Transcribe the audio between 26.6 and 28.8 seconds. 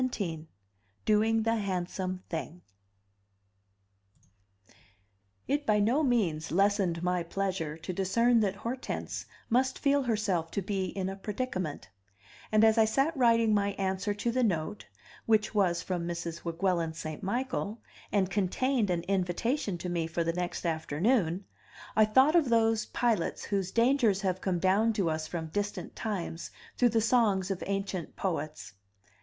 through the songs of ancient poets.